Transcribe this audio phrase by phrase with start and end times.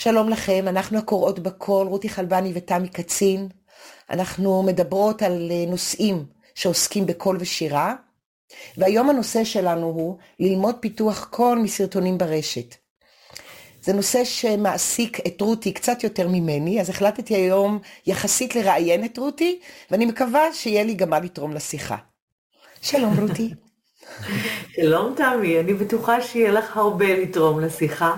[0.00, 3.48] שלום לכם, אנחנו הקוראות בקול, רותי חלבני ותמי קצין.
[4.10, 6.24] אנחנו מדברות על אה, נושאים
[6.54, 7.94] שעוסקים בקול ושירה,
[8.76, 12.74] והיום הנושא שלנו הוא ללמוד פיתוח קול מסרטונים ברשת.
[13.82, 19.60] זה נושא שמעסיק את רותי קצת יותר ממני, אז החלטתי היום יחסית לראיין את רותי,
[19.90, 21.96] ואני מקווה שיהיה לי גם מה לתרום לשיחה.
[22.82, 23.54] שלום רותי.
[24.76, 28.16] שלום תמי, אני בטוחה שיהיה לך הרבה לתרום לשיחה.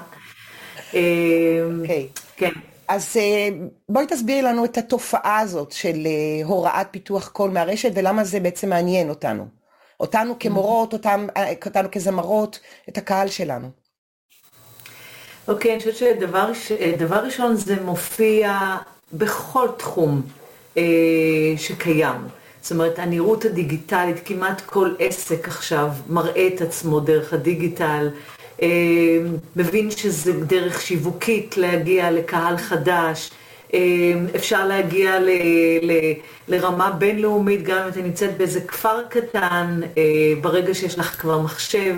[1.80, 2.08] אוקיי.
[2.36, 2.50] כן.
[2.88, 3.48] אז אה,
[3.88, 8.68] בואי תסבירי לנו את התופעה הזאת של אה, הוראת פיתוח קול מהרשת ולמה זה בעצם
[8.68, 9.46] מעניין אותנו.
[10.00, 12.58] אותנו כמורות, אותם, אה, אותנו כזמרות,
[12.88, 13.68] את הקהל שלנו.
[15.48, 18.76] אוקיי, okay, אני חושבת שדבר ראשון זה מופיע
[19.12, 20.22] בכל תחום
[20.78, 20.82] אה,
[21.56, 22.20] שקיים.
[22.62, 28.10] זאת אומרת, הנראות הדיגיטלית, כמעט כל עסק עכשיו מראה את עצמו דרך הדיגיטל.
[28.10, 28.41] אה,
[29.56, 33.30] מבין שזה דרך שיווקית להגיע לקהל חדש,
[33.74, 33.80] אה,
[34.36, 35.28] אפשר להגיע ל,
[35.82, 35.92] ל,
[36.48, 40.02] לרמה בינלאומית גם אם אתה נמצאת באיזה כפר קטן, אה,
[40.40, 41.96] ברגע שיש לך כבר מחשב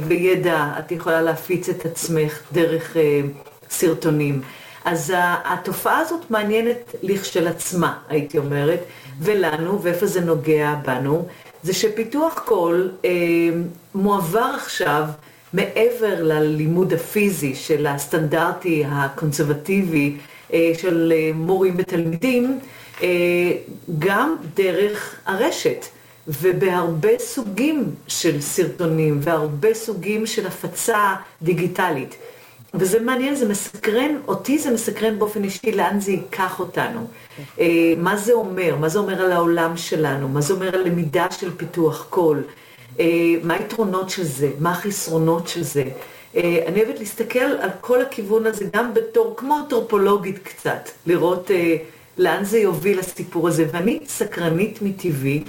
[0.00, 2.96] וידע, את יכולה להפיץ את עצמך דרך
[3.70, 4.42] סרטונים.
[4.84, 5.12] אז
[5.44, 8.80] התופעה הזאת מעניינת לכשלעצמה, הייתי אומרת,
[9.20, 11.26] ולנו, ואיפה זה נוגע בנו,
[11.62, 13.10] זה שפיתוח קול אה,
[13.94, 15.04] מועבר עכשיו
[15.52, 20.16] מעבר ללימוד הפיזי של הסטנדרטי הקונסרבטיבי
[20.52, 22.58] אה, של אה, מורים ותלמידים,
[23.02, 23.08] אה,
[23.98, 25.86] גם דרך הרשת.
[26.42, 32.16] ובהרבה סוגים של סרטונים והרבה סוגים של הפצה דיגיטלית.
[32.74, 37.06] וזה מעניין, זה מסקרן, אותי זה מסקרן באופן אישי לאן זה ייקח אותנו.
[37.96, 38.76] מה זה אומר?
[38.76, 40.28] מה זה אומר על העולם שלנו?
[40.28, 42.42] מה זה אומר על למידה של פיתוח קול?
[43.00, 43.04] אה,
[43.42, 45.84] מה היתרונות של זה, מה החסרונות של זה.
[46.36, 51.76] אה, אני אוהבת להסתכל על כל הכיוון הזה גם בתור, כמו אנתרופולוגית קצת, לראות אה,
[52.18, 53.66] לאן זה יוביל הסיפור הזה.
[53.72, 55.44] ואני סקרנית מטבעי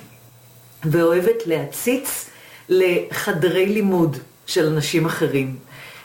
[0.85, 2.29] ואוהבת להציץ
[2.69, 5.55] לחדרי לימוד של אנשים אחרים.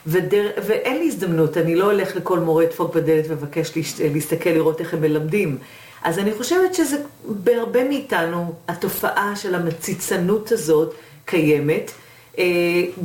[0.07, 0.49] ודר...
[0.67, 3.71] ואין לי הזדמנות, אני לא הולך לכל מורה דפוק בדלת ומבקש
[4.13, 5.57] להסתכל לראות איך הם מלמדים.
[6.03, 10.93] אז אני חושבת שזה בהרבה מאיתנו, התופעה של המציצנות הזאת,
[11.25, 11.91] קיימת,
[12.39, 12.43] אה,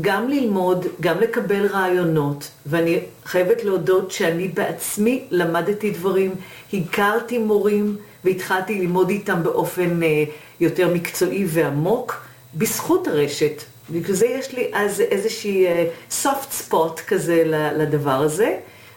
[0.01, 6.35] גם ללמוד, גם לקבל רעיונות, ואני חייבת להודות שאני בעצמי למדתי דברים,
[6.73, 10.25] הכרתי מורים והתחלתי ללמוד איתם באופן אה,
[10.61, 12.17] יותר מקצועי ועמוק,
[12.55, 13.63] בזכות הרשת.
[13.91, 15.87] בגלל זה יש לי אז איזושהי אה,
[16.23, 17.43] soft spot כזה
[17.77, 18.57] לדבר הזה.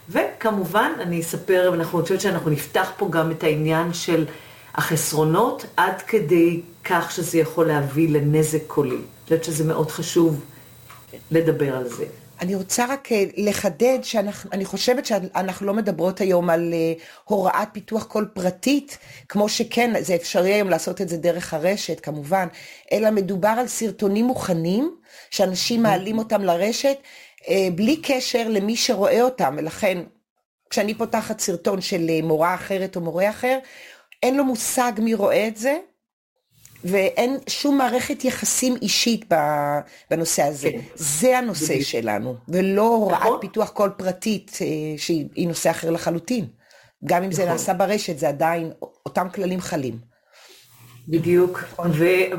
[0.10, 4.26] וכמובן, אני אספר, ואנחנו חושבת שאנחנו נפתח פה גם את העניין של
[4.76, 8.96] החסרונות, עד כדי כך שזה יכול להביא לנזק קולי.
[8.96, 10.46] אני חושבת שזה מאוד חשוב
[11.32, 12.06] לדבר על זה.
[12.42, 18.04] אני רוצה רק אה, לחדד שאני חושבת שאנחנו לא מדברות היום על uh, הוראת פיתוח
[18.04, 18.98] קול פרטית,
[19.30, 22.48] כמו שכן, זה אפשרי היום לעשות את זה דרך הרשת כמובן,
[22.92, 24.96] אלא מדובר על סרטונים מוכנים,
[25.30, 25.84] שאנשים.
[25.84, 26.98] מעלים אותם לרשת,
[27.42, 27.46] uh,
[27.76, 29.98] בלי קשר למי שרואה אותם, ולכן
[30.70, 33.60] כשאני פותחת סרטון של מורה אחרת או מורה אחר,
[34.24, 35.78] אין לו מושג מי רואה את זה,
[36.84, 39.26] ואין שום מערכת יחסים אישית
[40.12, 40.72] בנושא הזה.
[40.72, 40.80] כן.
[40.96, 41.88] זה הנושא בדיוק.
[41.88, 43.38] שלנו, ולא הוראת נכון.
[43.42, 44.68] פיתוח קול פרטית אה,
[44.98, 46.46] שהיא נושא אחר לחלוטין.
[47.06, 47.46] גם אם נכון.
[47.46, 48.72] זה נעשה ברשת, זה עדיין,
[49.06, 49.98] אותם כללים חלים.
[51.08, 51.92] בדיוק, נכון.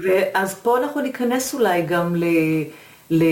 [0.03, 2.25] ואז פה אנחנו ניכנס אולי גם ל...
[3.11, 3.25] ל...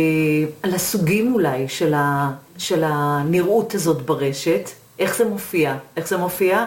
[0.65, 2.33] לסוגים אולי של, ה...
[2.59, 6.67] של הנראות הזאת ברשת, איך זה מופיע, איך זה מופיע,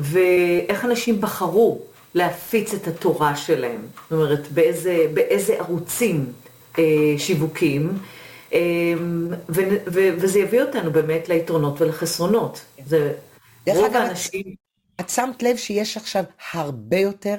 [0.00, 1.80] ואיך אנשים בחרו
[2.14, 6.32] להפיץ את התורה שלהם, זאת אומרת, באיזה, באיזה ערוצים
[6.78, 6.84] אה,
[7.18, 7.98] שיווקים,
[8.52, 8.58] אה,
[9.48, 12.60] ו, ו, וזה יביא אותנו באמת ליתרונות ולחסרונות.
[12.86, 13.12] זה
[13.66, 14.54] דרך אגב, האנשים...
[15.00, 17.36] את שמת לב שיש עכשיו הרבה יותר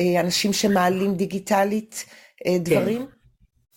[0.00, 2.04] אה, אנשים שמעלים דיגיטלית
[2.46, 3.06] אה, דברים?
[3.06, 3.12] כן.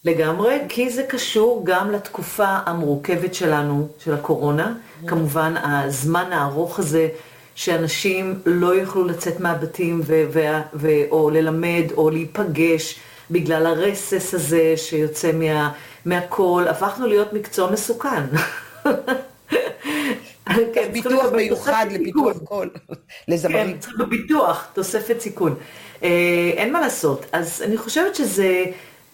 [0.06, 4.75] לגמרי, כי זה קשור גם לתקופה המורכבת שלנו, של הקורונה.
[4.75, 5.07] Mm-hmm.
[5.07, 7.10] כמובן, הזמן הארוך הזה
[7.59, 13.00] שאנשים לא יוכלו לצאת מהבתים ו- ו- ו- או ללמד או להיפגש
[13.31, 15.71] בגלל הרסס הזה שיוצא מה-
[16.06, 18.23] מהכל, הפכנו להיות מקצוע מסוכן.
[20.73, 22.69] כן, ביטוח מיוחד לפיתוח קול,
[23.27, 23.73] לזמרים.
[23.73, 25.56] כן, צריך בביטוח, תוספת סיכון.
[26.03, 26.09] אה,
[26.56, 27.25] אין מה לעשות.
[27.31, 28.63] אז אני חושבת שזה...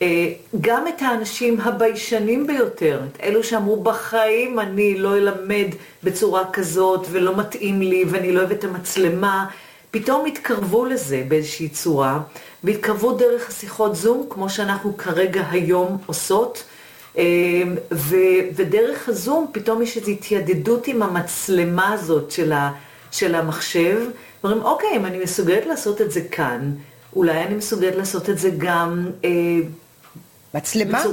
[0.01, 5.67] אה, גם את האנשים הביישנים ביותר, את אלו שאמרו בחיים אני לא אלמד
[6.03, 9.45] בצורה כזאת ולא מתאים לי ואני לא אוהב את המצלמה,
[9.91, 12.19] פתאום התקרבו לזה באיזושהי צורה,
[12.63, 16.63] והתקרבו דרך השיחות זום, כמו שאנחנו כרגע היום עושות,
[17.91, 18.15] ו,
[18.55, 22.71] ודרך הזום פתאום יש איזו התיידדות עם המצלמה הזאת של, ה,
[23.11, 24.01] של המחשב.
[24.43, 26.71] אומרים, אוקיי, אם אני מסוגלת לעשות את זה כאן,
[27.15, 29.09] אולי אני מסוגלת לעשות את זה גם...
[29.25, 29.29] אה,
[30.55, 31.03] מצלמה.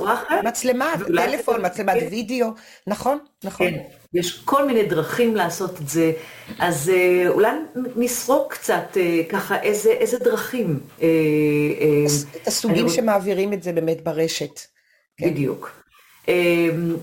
[0.44, 1.96] מצלמה, טלפון, מצלמת.
[2.10, 2.46] וידאו,
[2.86, 3.70] נכון, נכון.
[3.70, 3.78] כן,
[4.14, 6.12] יש כל מיני דרכים לעשות את זה,
[6.58, 7.50] אז אה, אולי
[7.96, 10.80] נסרוק קצת אה, ככה איזה, איזה דרכים.
[11.02, 11.08] אה,
[12.42, 12.94] את הסוגים אני...
[12.94, 14.60] שמעבירים את זה באמת ברשת.
[15.16, 15.30] כן.
[15.30, 15.70] בדיוק.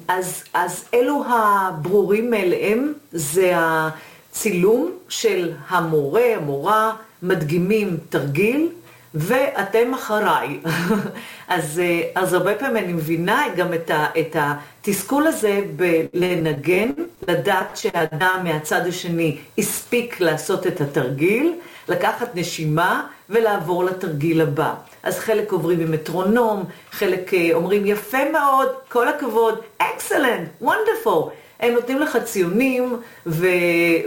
[0.08, 8.70] אז, אז אלו הברורים מאליהם, זה הצילום של המורה, המורה, מדגימים תרגיל,
[9.14, 10.60] ואתם אחריי.
[11.48, 16.92] אז, אה, אז הרבה פעמים אני מבינה גם את, ה, את התסכול הזה בלנגן,
[17.28, 21.54] לדעת שהאדם מהצד השני הספיק לעשות את התרגיל,
[21.88, 24.74] לקחת נשימה ולעבור לתרגיל הבא.
[25.04, 31.30] אז חלק עוברים עם מטרונום, חלק אה, אומרים יפה מאוד, כל הכבוד, excellent, wonderful.
[31.60, 32.96] הם נותנים לך ציונים,
[33.26, 33.48] ו...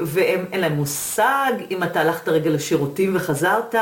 [0.03, 3.75] והם אין להם מושג אם אתה הלכת רגע לשירותים וחזרת,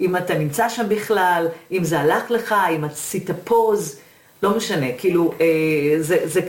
[0.00, 3.98] אם אתה נמצא שם בכלל, אם זה הלך לך, אם עשית פוז,
[4.42, 5.46] לא משנה, כאילו, אה,
[6.00, 6.40] זה, זה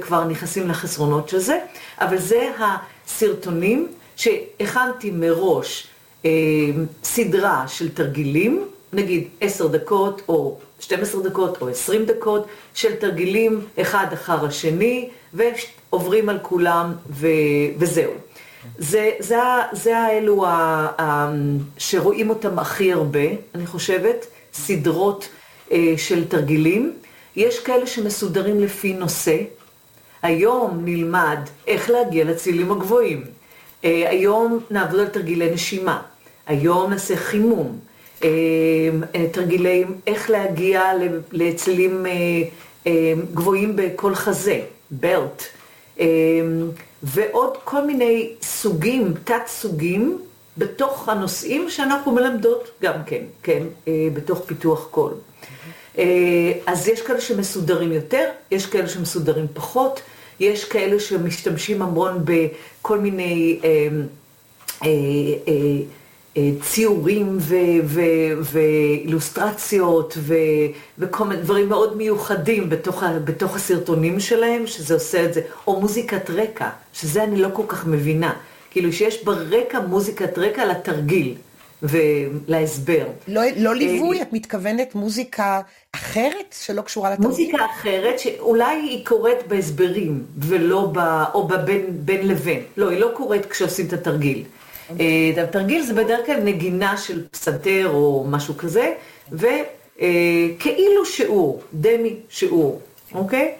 [0.00, 1.58] כבר נכנסים לחסרונות של זה,
[2.00, 5.86] אבל זה הסרטונים שהכנתי מראש
[6.24, 6.30] אה,
[7.04, 14.06] סדרה של תרגילים, נגיד עשר דקות או 12 דקות או 20 דקות של תרגילים אחד
[14.12, 17.26] אחר השני, ועוברים על כולם ו,
[17.78, 18.12] וזהו.
[18.78, 19.36] זה, זה,
[19.72, 20.50] זה האלו ה,
[20.98, 21.32] ה,
[21.78, 23.24] שרואים אותם הכי הרבה,
[23.54, 25.28] אני חושבת, סדרות
[25.72, 26.92] אה, של תרגילים.
[27.36, 29.36] יש כאלה שמסודרים לפי נושא.
[30.22, 33.24] היום נלמד איך להגיע לצילים הגבוהים.
[33.84, 36.02] אה, היום נעבוד על תרגילי נשימה.
[36.46, 37.78] היום נעשה חימום.
[38.24, 38.28] אה,
[39.14, 40.82] אה, תרגילים איך להגיע
[41.32, 42.06] לצלילים
[42.86, 42.92] אה,
[43.34, 44.60] גבוהים בכל חזה.
[44.92, 45.42] בלט,
[45.98, 46.04] אמ,
[47.02, 50.18] ועוד כל מיני סוגים, תת סוגים,
[50.58, 55.12] בתוך הנושאים שאנחנו מלמדות גם כן, כן, אה, בתוך פיתוח קול.
[55.98, 60.00] אה, אז יש כאלה שמסודרים יותר, יש כאלה שמסודרים פחות,
[60.40, 64.06] יש כאלה שמשתמשים המון בכל מיני אמ,
[64.82, 64.88] אה,
[66.60, 67.38] ציורים
[68.42, 70.18] ואילוסטרציות
[70.98, 76.30] וכל מיני דברים מאוד מיוחדים בתוך, בתוך הסרטונים שלהם, שזה עושה את זה, או מוזיקת
[76.30, 78.32] רקע, שזה אני לא כל כך מבינה.
[78.70, 81.34] כאילו שיש ברקע מוזיקת רקע לתרגיל
[81.82, 83.06] ולהסבר.
[83.28, 85.60] לא, לא ליווי, את מתכוונת מוזיקה
[85.92, 87.28] אחרת שלא קשורה לתרגיל?
[87.28, 90.98] מוזיקה אחרת שאולי היא קורית בהסברים ולא ב...
[91.34, 92.60] או בבין בין לבין.
[92.76, 94.44] לא, היא לא קורית כשעושים את התרגיל.
[95.00, 98.92] אה, תרגיל זה בדרך כלל נגינה של פסנתר או משהו כזה,
[99.32, 102.80] וכאילו שיעור, דמי שיעור,
[103.14, 103.54] אוקיי?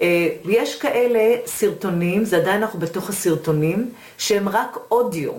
[0.00, 5.32] אה, יש כאלה סרטונים, זה עדיין אנחנו בתוך הסרטונים, שהם רק אודיו,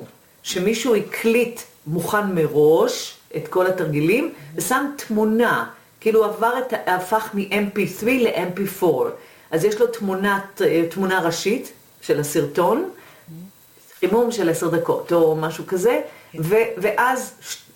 [0.44, 5.66] שמישהו הקליט מוכן מראש את כל התרגילים, ושם תמונה,
[6.02, 8.86] כאילו עבר את, הפך מ-MP3 ל-MP4.
[9.52, 11.72] אז יש לו תמונת, אה, תמונה ראשית
[12.02, 12.90] של הסרטון,
[14.00, 16.02] חימום של עשר דקות או משהו כזה,
[16.32, 16.40] כן.
[16.42, 17.34] ו- ואז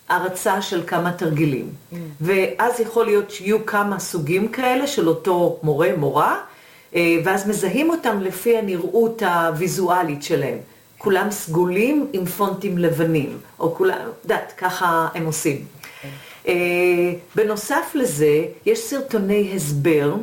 [0.08, 1.70] הרצה של כמה תרגילים.
[1.92, 1.96] Mm.
[2.20, 6.36] ואז יכול להיות שיהיו כמה סוגים כאלה של אותו מורה, מורה,
[6.94, 10.58] אה, ואז מזהים אותם לפי הנראות הוויזואלית שלהם.
[10.98, 15.64] כולם סגולים עם פונטים לבנים, או כולם, יודעת, ככה הם עושים.
[16.02, 16.08] כן.
[16.48, 16.54] אה,
[17.34, 20.14] בנוסף לזה, יש סרטוני הסבר,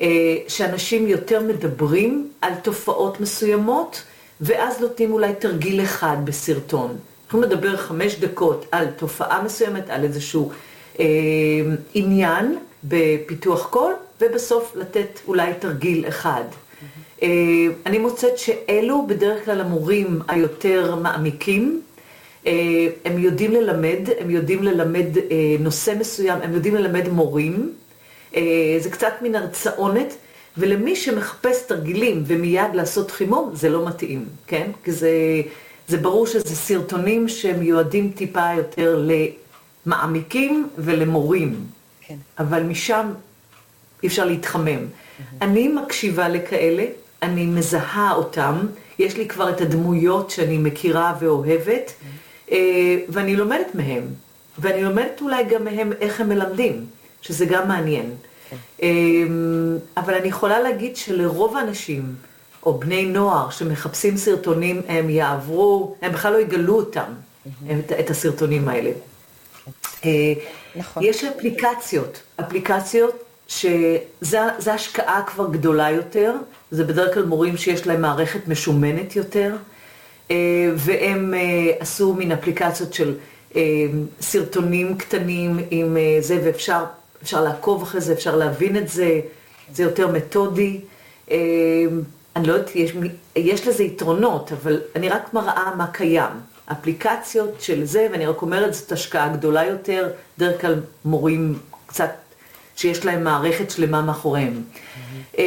[0.00, 0.06] אה,
[0.48, 4.02] שאנשים יותר מדברים על תופעות מסוימות,
[4.44, 6.96] ואז נותנים אולי תרגיל אחד בסרטון.
[7.24, 10.50] אנחנו נדבר חמש דקות על תופעה מסוימת, על איזשהו
[11.00, 11.04] אה,
[11.94, 16.44] עניין בפיתוח קול, ובסוף לתת אולי תרגיל אחד.
[17.22, 17.28] אה,
[17.86, 21.80] אני מוצאת שאלו בדרך כלל המורים היותר מעמיקים.
[22.46, 22.52] אה,
[23.04, 27.72] הם יודעים ללמד, הם יודעים ללמד אה, נושא מסוים, הם יודעים ללמד מורים.
[28.36, 28.42] אה,
[28.80, 30.14] זה קצת מין הרצאונת.
[30.58, 34.70] ולמי שמחפש תרגילים ומיד לעשות חימום, זה לא מתאים, כן?
[34.84, 35.10] כי זה,
[35.88, 39.06] זה ברור שזה סרטונים שמיועדים טיפה יותר
[39.86, 41.56] למעמיקים ולמורים.
[42.00, 42.16] כן.
[42.38, 43.12] אבל משם
[44.02, 44.86] אי אפשר להתחמם.
[45.42, 46.84] אני מקשיבה לכאלה,
[47.22, 48.54] אני מזהה אותם,
[48.98, 52.52] יש לי כבר את הדמויות שאני מכירה ואוהבת, mm-hmm.
[53.08, 54.02] ואני לומדת מהם.
[54.58, 56.86] ואני לומדת אולי גם מהם איך הם מלמדים,
[57.22, 58.10] שזה גם מעניין.
[58.82, 62.14] אמ, אבל אני יכולה להגיד שלרוב האנשים,
[62.66, 67.12] או בני נוער שמחפשים סרטונים, הם יעברו, הם בכלל לא יגלו אותם,
[67.70, 68.90] את, את הסרטונים האלה.
[70.04, 70.32] אה,
[70.76, 71.02] נכון.
[71.02, 76.34] יש אפליקציות, אפליקציות שזו השקעה כבר גדולה יותר,
[76.70, 79.56] זה בדרך כלל מורים שיש להם מערכת משומנת יותר,
[80.30, 80.36] אה,
[80.76, 83.14] והם אה, עשו מין אפליקציות של
[84.20, 86.84] סרטונים קטנים עם זה, ואפשר
[87.32, 89.20] לעקוב אחרי זה, אפשר להבין את זה,
[89.72, 90.80] זה יותר מתודי.
[92.36, 92.92] אני לא יודעת, יש,
[93.36, 96.32] יש לזה יתרונות, אבל אני רק מראה מה קיים.
[96.72, 102.10] אפליקציות של זה, ואני רק אומרת, זאת השקעה גדולה יותר, בדרך כלל מורים קצת,
[102.76, 104.62] שיש להם מערכת שלמה מאחוריהם.
[104.62, 105.40] Mm-hmm.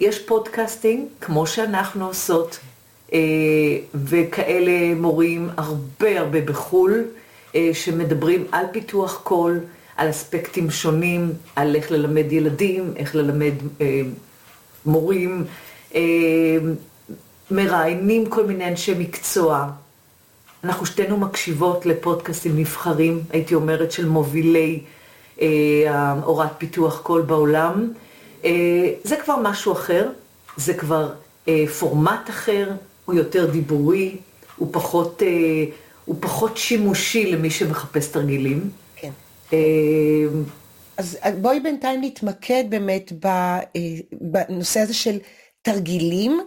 [0.00, 2.58] יש podcasting, כמו שאנחנו עושות,
[3.12, 3.18] אה,
[3.94, 7.04] וכאלה מורים הרבה הרבה בחו"ל,
[7.54, 9.60] אה, שמדברים על פיתוח קול,
[9.98, 13.52] על אספקטים שונים, על איך ללמד ילדים, איך ללמד
[14.86, 15.44] מורים,
[17.50, 19.70] מראיינים כל מיני אנשי מקצוע.
[20.64, 24.80] אנחנו שתינו מקשיבות לפודקאסטים נבחרים, הייתי אומרת, של מובילי
[25.40, 27.92] אה, הוראת פיתוח קול בעולם.
[28.44, 28.50] אה,
[29.04, 30.08] זה כבר משהו אחר,
[30.56, 31.12] זה כבר
[31.48, 32.70] אה, פורמט אחר,
[33.04, 34.16] הוא יותר דיבורי,
[34.56, 35.64] הוא פחות, אה,
[36.04, 38.70] הוא פחות שימושי למי שמחפש תרגילים.
[39.52, 39.58] אה,
[40.96, 43.60] אז בואי בינתיים נתמקד באמת אה,
[44.12, 45.18] בנושא הזה של
[45.62, 46.40] תרגילים.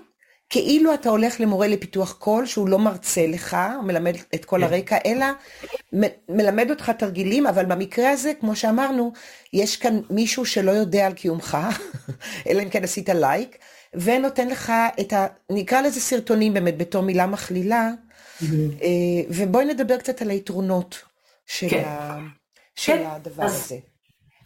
[0.50, 4.64] כאילו אתה הולך למורה לפיתוח קול, שהוא לא מרצה לך, הוא מלמד את כל כן.
[4.64, 5.26] הרקע, אלא
[6.30, 9.14] מלמד אותך תרגילים, אבל במקרה הזה, כמו שאמרנו,
[9.54, 11.58] יש כאן מישהו שלא יודע על קיומך,
[12.48, 13.58] אלא אם כן עשית לייק,
[13.94, 15.28] ונותן לך את ה...
[15.50, 18.46] נקרא לזה סרטונים באמת, בתור מילה מכלילה, mm-hmm.
[18.82, 18.88] אה,
[19.30, 21.02] ובואי נדבר קצת על היתרונות
[21.46, 21.84] של, כן.
[21.86, 22.18] ה...
[22.82, 23.04] של כן.
[23.08, 23.56] הדבר אז...
[23.56, 23.76] הזה.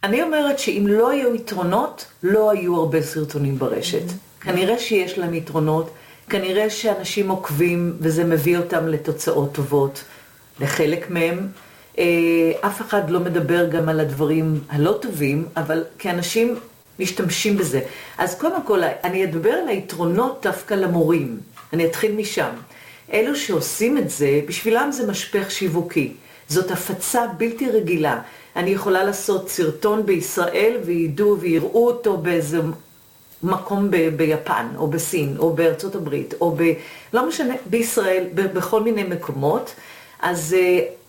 [0.04, 4.02] אני אומרת שאם לא היו יתרונות, לא היו הרבה סרטונים ברשת.
[4.08, 4.44] Mm-hmm.
[4.44, 5.90] כנראה שיש להם יתרונות,
[6.28, 10.04] כנראה שאנשים עוקבים וזה מביא אותם לתוצאות טובות,
[10.60, 11.48] לחלק מהם.
[11.98, 12.04] אה,
[12.60, 16.54] אף אחד לא מדבר גם על הדברים הלא טובים, אבל כאנשים
[16.98, 17.80] משתמשים בזה.
[18.18, 21.40] אז קודם כל, אני אדבר על היתרונות דווקא למורים.
[21.72, 22.50] אני אתחיל משם.
[23.12, 26.12] אלו שעושים את זה, בשבילם זה משפך שיווקי.
[26.48, 28.20] זאת הפצה בלתי רגילה.
[28.56, 32.60] אני יכולה לעשות סרטון בישראל וידעו ויראו אותו באיזה
[33.42, 36.62] מקום ב- ביפן, או בסין, או בארצות הברית, או ב...
[37.12, 39.74] לא משנה, בישראל, ב- בכל מיני מקומות.
[40.20, 40.56] אז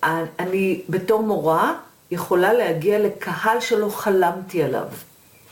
[0.04, 0.06] uh,
[0.40, 1.74] אני בתור מורה
[2.12, 4.88] יכולה להגיע לקהל שלא חלמתי עליו.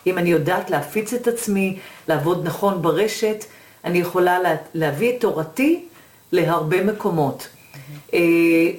[0.07, 3.45] אם אני יודעת להפיץ את עצמי, לעבוד נכון ברשת,
[3.83, 5.85] אני יכולה לה, להביא את תורתי
[6.31, 7.47] להרבה מקומות.
[8.11, 8.15] Uh,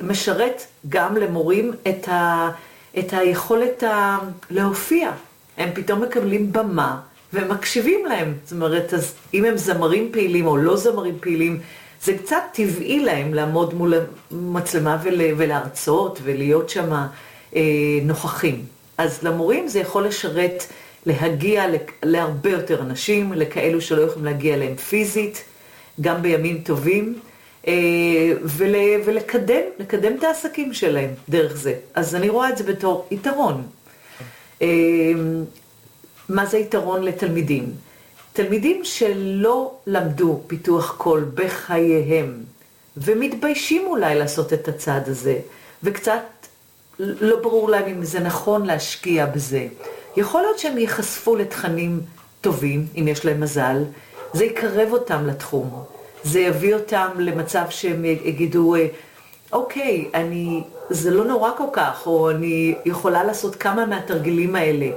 [0.03, 2.51] משרת גם למורים את, ה,
[2.99, 4.19] את היכולת ה,
[4.51, 5.11] להופיע.
[5.57, 7.01] הם פתאום מקבלים במה.
[7.33, 8.35] ומקשיבים להם.
[8.45, 11.61] זאת אומרת, אז אם הם זמרים פעילים או לא זמרים פעילים,
[12.03, 13.95] זה קצת טבעי להם לעמוד מול
[14.31, 16.93] המצלמה ול, ולהרצות ולהיות שם
[17.57, 17.63] אה,
[18.03, 18.65] נוכחים.
[18.99, 20.65] אז למורים זה יכול לשרת,
[21.07, 21.65] להגיע
[22.03, 25.45] להרבה יותר אנשים, לכאלו שלא יכולים להגיע אליהם פיזית,
[26.01, 27.19] גם בימים טובים.
[27.69, 27.73] אה,
[28.43, 31.75] ול, ולקדם, לקדם את העסקים שלהם דרך זה.
[31.95, 33.67] אז אני רואה את זה בתור יתרון.
[34.63, 34.69] אה,
[36.29, 37.73] מה זה יתרון לתלמידים?
[38.33, 42.35] תלמידים שלא למדו פיתוח קול בחייהם,
[42.97, 45.39] ומתביישים אולי לעשות את הצעד הזה,
[45.83, 46.23] וקצת
[46.99, 49.67] לא ברור להם אם זה נכון להשקיע בזה.
[50.17, 52.01] יכול להיות שהם ייחשפו לתכנים
[52.41, 53.83] טובים, אם יש להם מזל,
[54.33, 55.85] זה יקרב אותם לתחום,
[56.27, 58.75] זה יביא אותם למצב שהם יגידו,
[59.53, 64.87] אוקיי, אני, זה לא נורא כל כך, או אני יכולה לעשות כמה מהתרגילים האלה.
[64.87, 64.93] הם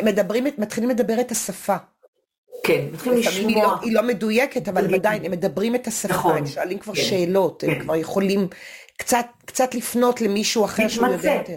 [0.00, 1.76] אמ, מדברים, מתחילים לדבר את השפה.
[2.64, 3.48] כן, מתחילים לשמוע.
[3.48, 6.78] היא לא, היא לא מדויקת, אבל הם עדיין, הם מדברים את השפה, נכון, הם שואלים
[6.78, 7.70] כבר כן, שאלות, כן.
[7.70, 8.48] הם כבר יכולים
[8.96, 11.56] קצת, קצת לפנות למישהו אחר שהוא יודע יותר.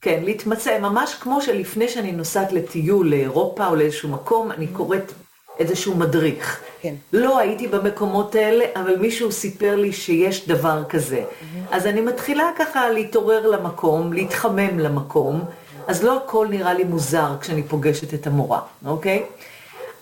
[0.00, 5.12] כן, להתמצא, ממש כמו שלפני שאני נוסעת לטיול לאירופה או לאיזשהו מקום, אני קוראת
[5.58, 6.60] איזשהו מדריך.
[6.80, 6.94] כן.
[7.12, 11.24] לא הייתי במקומות האלה, אבל מישהו סיפר לי שיש דבר כזה.
[11.70, 15.44] אז אני מתחילה ככה להתעורר למקום, להתחמם למקום.
[15.86, 19.22] אז לא הכל נראה לי מוזר כשאני פוגשת את המורה, אוקיי?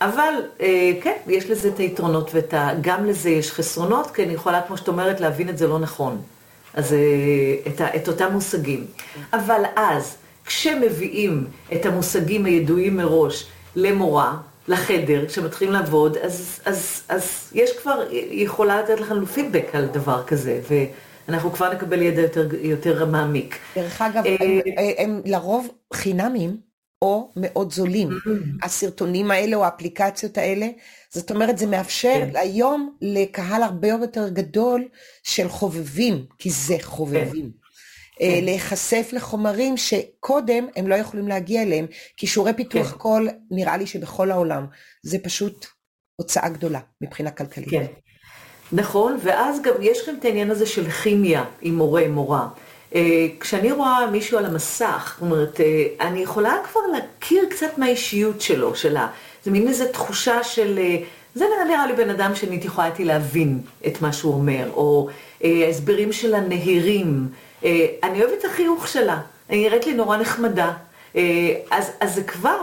[0.00, 4.76] אבל אה, כן, יש לזה את היתרונות וגם לזה יש חסרונות, כי אני יכולה, כמו
[4.76, 6.20] שאת אומרת, להבין את זה לא נכון.
[6.74, 6.98] אז אה,
[7.66, 8.86] את, ה, את אותם מושגים.
[9.32, 13.46] אבל אז, כשמביאים את המושגים הידועים מראש
[13.76, 14.36] למורה,
[14.68, 20.60] לחדר, כשמתחילים לעבוד, אז, אז, אז יש כבר, יכולה לתת לכם פידבק על דבר כזה.
[20.70, 20.74] ו...
[21.28, 23.58] אנחנו כבר נקבל ידע יותר, יותר מעמיק.
[23.76, 26.56] דרך אגב, אה, הם, הם, הם לרוב חינמים
[27.02, 28.08] או מאוד זולים.
[28.08, 28.64] Mm-hmm.
[28.66, 30.68] הסרטונים האלה או האפליקציות האלה,
[31.10, 32.30] זאת אומרת, זה מאפשר כן.
[32.34, 34.84] היום לקהל הרבה יותר גדול
[35.22, 37.50] של חובבים, כי זה חובבים.
[37.50, 37.63] כן.
[38.18, 38.44] כן.
[38.44, 42.98] להיחשף לחומרים שקודם הם לא יכולים להגיע אליהם, כי שיעורי פיתוח כן.
[42.98, 44.66] קול, נראה לי שבכל העולם,
[45.02, 45.66] זה פשוט
[46.16, 47.70] הוצאה גדולה מבחינה כלכלית.
[47.70, 47.86] כן,
[48.72, 52.48] נכון, ואז גם יש כאן את העניין הזה של כימיה עם מורה, מורה.
[52.94, 58.40] אה, כשאני רואה מישהו על המסך, זאת אומרת, אה, אני יכולה כבר להכיר קצת מהאישיות
[58.40, 59.08] שלו, שלה.
[59.44, 60.96] זה מין איזו תחושה של, אה,
[61.34, 65.08] זה נראה לי בן אדם שאני יכולה להבין את מה שהוא אומר, או
[65.44, 67.28] ההסברים שלה נהירים.
[68.02, 70.72] אני אוהבת את החיוך שלה, היא נראית לי נורא נחמדה.
[71.70, 72.60] אז, אז זה כבר,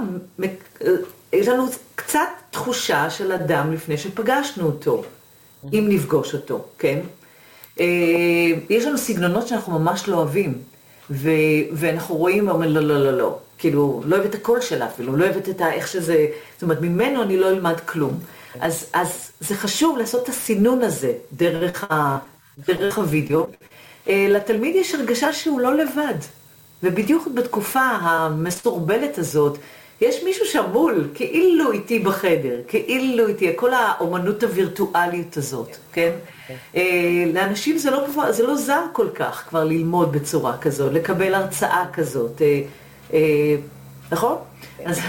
[1.34, 2.20] יש לנו קצת
[2.52, 5.04] תחושה של אדם לפני שפגשנו אותו,
[5.74, 7.00] אם נפגוש אותו, כן?
[7.80, 7.86] אה,
[8.70, 10.58] יש לנו סגנונות שאנחנו ממש לא אוהבים,
[11.12, 11.30] ו,
[11.74, 15.26] ואנחנו רואים ואומרים לא, לא, לא, לא, כאילו, לא אוהבת את הקול שלה אפילו, לא
[15.26, 18.20] אוהבת את ה, איך שזה, זאת אומרת, ממנו אני לא אלמד כלום.
[18.60, 22.18] אז, אז זה חשוב לעשות את הסינון הזה דרך, ה,
[22.68, 23.48] דרך הוידאו.
[24.08, 26.18] אה, לתלמיד יש הרגשה שהוא לא לבד,
[26.84, 29.58] ובדיוק בתקופה המסורבלת הזאת,
[30.02, 36.12] יש מישהו שם מול, כאילו איתי בחדר, כאילו איתי, כל האומנות הווירטואלית הזאת, כן?
[36.76, 41.34] אה, לאנשים זה לא, כבר, זה לא זר כל כך כבר ללמוד בצורה כזאת, לקבל
[41.34, 42.42] הרצאה כזאת,
[43.14, 43.56] אה,
[44.12, 44.38] נכון?
[44.86, 45.00] אז...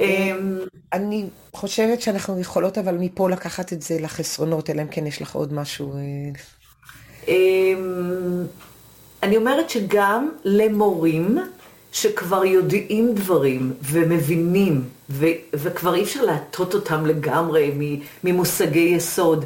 [0.00, 0.58] אמ,
[0.92, 5.34] אני חושבת שאנחנו יכולות אבל מפה לקחת את זה לחסרונות, אלא אם כן יש לך
[5.34, 5.92] עוד משהו.
[7.28, 8.44] אמ,
[9.22, 11.38] אני אומרת שגם למורים
[11.92, 17.70] שכבר יודעים דברים ומבינים, ו- וכבר אי אפשר להטות אותם לגמרי
[18.24, 19.44] ממושגי יסוד.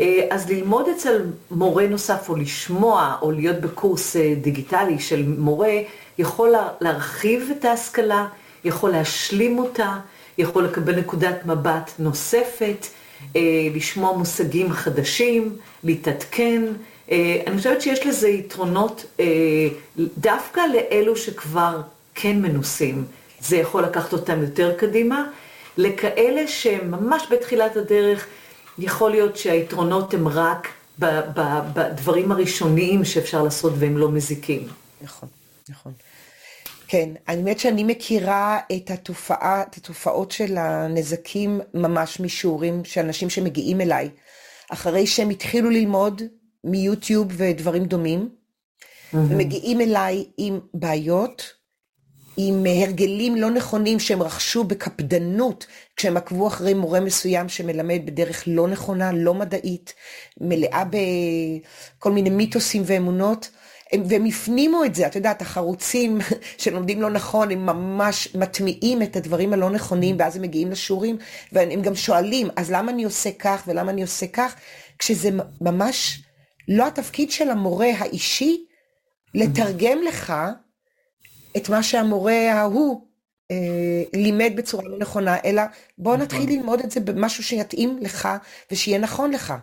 [0.00, 5.78] אה, אז ללמוד אצל מורה נוסף, או לשמוע, או להיות בקורס אה, דיגיטלי של מורה,
[6.18, 8.26] יכול להרחיב את ההשכלה,
[8.64, 9.96] יכול להשלים אותה,
[10.38, 12.86] יכול לקבל נקודת מבט נוספת,
[13.36, 13.40] אה,
[13.74, 16.62] לשמוע מושגים חדשים, להתעדכן.
[17.10, 19.04] אני חושבת שיש לזה יתרונות
[20.18, 21.80] דווקא לאלו שכבר
[22.14, 23.04] כן מנוסים.
[23.40, 25.26] זה יכול לקחת אותם יותר קדימה.
[25.76, 28.26] לכאלה שהם ממש בתחילת הדרך,
[28.78, 34.68] יכול להיות שהיתרונות הם רק בדברים הראשוניים שאפשר לעשות והם לא מזיקים.
[35.02, 35.28] נכון,
[35.68, 35.92] נכון.
[36.88, 43.80] כן, האמת שאני מכירה את התופעה, את התופעות של הנזקים ממש משיעורים של אנשים שמגיעים
[43.80, 44.10] אליי,
[44.70, 46.22] אחרי שהם התחילו ללמוד
[46.64, 49.16] מיוטיוב ודברים דומים, mm-hmm.
[49.16, 51.52] ומגיעים אליי עם בעיות,
[52.36, 58.68] עם הרגלים לא נכונים שהם רכשו בקפדנות כשהם עקבו אחרי מורה מסוים שמלמד בדרך לא
[58.68, 59.94] נכונה, לא מדעית,
[60.40, 60.84] מלאה
[61.98, 63.50] בכל מיני מיתוסים ואמונות.
[64.08, 66.18] והם הפנימו את זה, את יודעת, החרוצים
[66.58, 71.16] שלומדים לא נכון, הם ממש מטמיעים את הדברים הלא נכונים, ואז הם מגיעים לשיעורים,
[71.52, 74.54] והם גם שואלים, אז למה אני עושה כך ולמה אני עושה כך?
[74.98, 76.23] כשזה ממש
[76.68, 78.64] לא התפקיד של המורה האישי
[79.34, 80.32] לתרגם לך
[81.56, 83.06] את מה שהמורה ההוא
[83.50, 83.56] אה,
[84.20, 85.62] לימד בצורה לא נכונה, אלא
[85.98, 86.24] בוא נכון.
[86.24, 88.28] נתחיל ללמוד את זה במשהו שיתאים לך
[88.72, 89.54] ושיהיה נכון לך.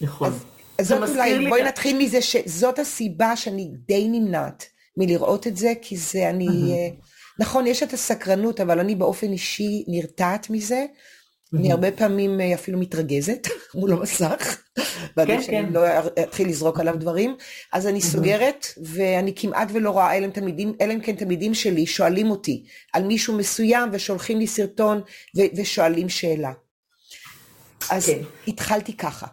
[0.00, 0.28] נכון.
[0.28, 0.44] אז,
[0.78, 4.64] אז זאת אולי, בואי נתחיל מזה שזאת הסיבה שאני די נמנעת
[4.96, 6.46] מלראות את זה, כי זה אני...
[6.46, 6.88] אה,
[7.38, 10.86] נכון, יש את הסקרנות, אבל אני באופן אישי נרתעת מזה.
[11.54, 14.62] אני הרבה פעמים אה, אפילו מתרגזת מול המסך,
[15.16, 15.72] כן, שאני כן.
[15.72, 15.80] לא
[16.22, 17.36] אתחיל לזרוק עליו דברים,
[17.72, 20.16] אז אני סוגרת, ואני כמעט ולא רואה,
[20.80, 25.00] אלא אם כן תלמידים שלי שואלים אותי על מישהו מסוים, ושולחים לי סרטון
[25.56, 26.52] ושואלים שאלה.
[27.90, 28.18] אז כן.
[28.48, 29.26] התחלתי ככה.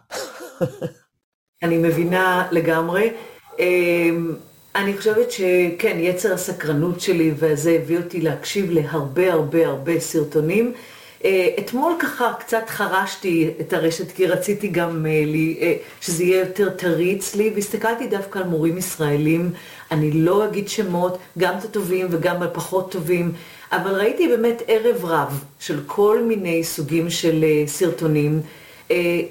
[1.62, 3.10] אני מבינה לגמרי.
[3.58, 4.34] אמ,
[4.74, 10.74] אני חושבת שכן, יצר הסקרנות שלי, וזה הביא אותי להקשיב להרבה הרבה הרבה סרטונים.
[11.24, 16.38] אה, אתמול ככה קצת חרשתי את הרשת, כי רציתי גם אה, לי, אה, שזה יהיה
[16.40, 19.50] יותר טרי אצלי, והסתכלתי דווקא על מורים ישראלים,
[19.90, 23.32] אני לא אגיד שמות, גם את הטובים וגם הפחות טובים,
[23.72, 28.40] אבל ראיתי באמת ערב רב של כל מיני סוגים של סרטונים.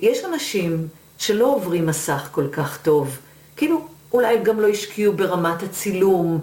[0.02, 3.18] יש אנשים שלא עוברים מסך כל כך טוב,
[3.58, 6.40] כאילו אולי גם לא השקיעו ברמת הצילום,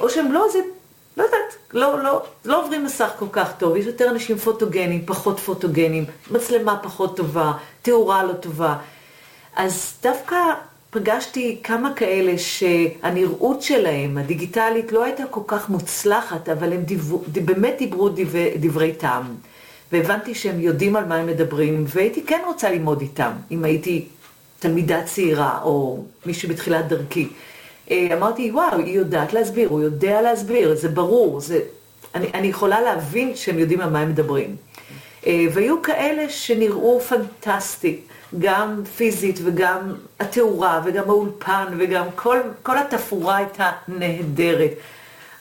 [0.00, 0.58] או שהם לא איזה
[1.20, 5.40] לא יודעת, לא, לא, לא עוברים מסך כל כך טוב, יש יותר אנשים פוטוגנים, פחות
[5.40, 7.52] פוטוגנים, מצלמה פחות טובה,
[7.82, 8.76] תאורה לא טובה.
[9.56, 10.36] אז דווקא
[10.90, 17.74] פגשתי כמה כאלה שהנראות שלהם, הדיגיטלית, לא הייתה כל כך מוצלחת, אבל הם דיברו, באמת
[17.78, 19.34] דיברו דברי, דברי טעם.
[19.92, 24.06] והבנתי שהם יודעים על מה הם מדברים, והייתי כן רוצה ללמוד איתם, אם הייתי
[24.58, 27.28] תלמידה צעירה, או מישהו בתחילת דרכי.
[27.90, 31.60] אה, אמרתי, וואו, היא יודעת להסביר, הוא יודע להסביר, זה ברור, זה...
[32.14, 34.56] אני, אני יכולה להבין שהם יודעים על מה הם מדברים.
[35.26, 38.00] אה, והיו כאלה שנראו פנטסטי,
[38.38, 44.70] גם פיזית וגם התאורה וגם האולפן וגם כל, כל התפאורה הייתה נהדרת.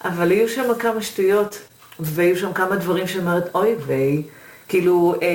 [0.04, 1.60] אבל היו שם כמה שטויות,
[2.00, 4.22] והיו שם כמה דברים שאומרת, אוי ויי,
[4.68, 5.28] כאילו, אה,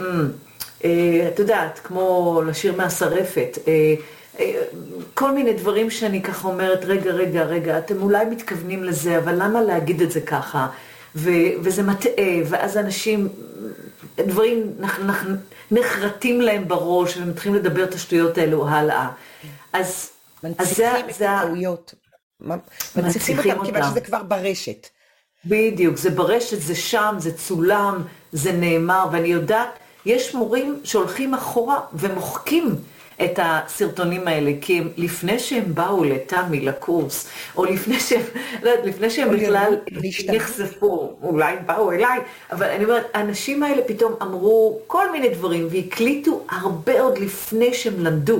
[0.00, 0.06] אה,
[0.84, 3.58] אה, את יודעת, כמו לשיר מהשרפת.
[3.68, 3.94] אה,
[5.14, 9.62] כל מיני דברים שאני ככה אומרת, רגע, רגע, רגע, אתם אולי מתכוונים לזה, אבל למה
[9.62, 10.68] להגיד את זה ככה?
[11.16, 11.30] ו,
[11.62, 13.28] וזה מטעה, ואז אנשים,
[14.16, 15.24] דברים נח, נח,
[15.70, 19.08] נחרטים להם בראש, והם מתחילים לדבר את השטויות האלו הלאה.
[19.72, 20.10] אז,
[20.58, 20.92] אז זה...
[20.92, 21.94] מנציחים את הטעויות.
[22.96, 24.88] מנציחים אותם, כיוון שזה כבר ברשת.
[25.44, 29.68] בדיוק, זה ברשת, זה שם, זה צולם, זה נאמר, ואני יודעת,
[30.06, 32.74] יש מורים שהולכים אחורה ומוחקים.
[33.24, 38.22] את הסרטונים האלה, כי הם, לפני שהם באו לתמי לקורס, או לפני שהם,
[38.62, 39.76] לא יודעת, לפני שהם בכלל
[40.32, 42.18] נחשפו, אולי באו אליי,
[42.52, 48.04] אבל אני אומרת, האנשים האלה פתאום אמרו כל מיני דברים, והקליטו הרבה עוד לפני שהם
[48.04, 48.38] למדו.